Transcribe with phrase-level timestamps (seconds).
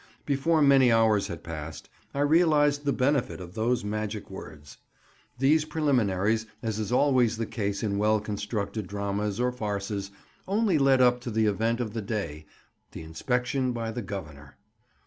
[0.25, 4.79] Before many hours had passed I realized the benefit of those magic words.
[5.37, 10.09] These preliminaries, as is always the case in well constructed dramas or farces,
[10.47, 14.57] only led up to the event of the day—the inspection by the Governor.